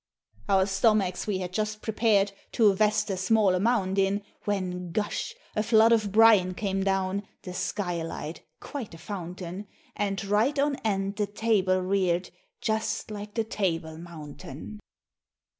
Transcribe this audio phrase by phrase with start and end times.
[0.49, 5.35] Our stomachs we had just prepared To vest a small amount in; When, gush!
[5.55, 11.17] a flood of brine came down The skylight quite a fountain, And right on end
[11.17, 14.79] the table rear'd Just like the Table Mountain.